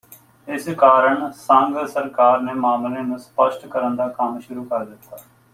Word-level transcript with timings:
ਇਸ 0.47 0.67
ਕਾਰਣ 0.69 1.29
ਸੰਘ 1.31 1.85
ਸਰਕਾਰ 1.87 2.41
ਨੇ 2.41 2.53
ਮਾਮਲੇ 2.55 3.01
ਨੂੰ 3.01 3.19
ਸਪੱਸ਼ਟ 3.19 3.67
ਕਰਨ 3.67 3.95
ਦਾ 3.95 4.07
ਕੰਮ 4.09 4.39
ਸ਼ੂਰੁ 4.39 4.63
ਕਰ 4.63 4.85
ਦਿੱਤਾ 4.85 5.17